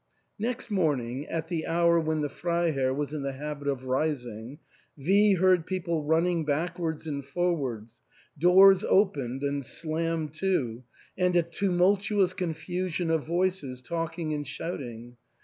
[0.39, 4.57] Next morning, at the hour when the Freiherr was in the habit of rising,
[4.97, 8.01] V heard people running back wards and forwards,
[8.35, 10.83] doors opened and slammed to,
[11.15, 15.17] and a tumultuous confusion of voices talking and shouting.